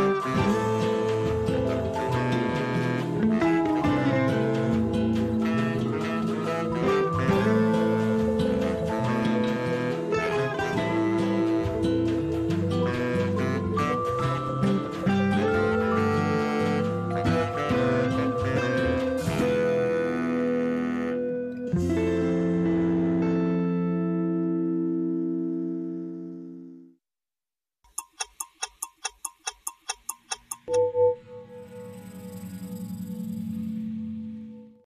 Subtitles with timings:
[0.00, 0.79] Música